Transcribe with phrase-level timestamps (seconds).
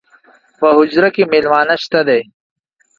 [0.59, 2.19] پۀ حجره کې میلمانۀ شته دي